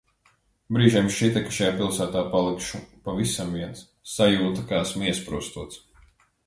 Brīžiem 0.77 1.09
šķita, 1.15 1.43
ka 1.49 1.53
šajā 1.57 1.75
pilsētā 1.81 2.25
palikšu 2.33 2.81
pavisam 3.09 3.55
viens. 3.59 3.85
Sajūta, 4.17 4.69
ka 4.73 4.83
esmu 4.89 5.11
iesprostots. 5.13 5.83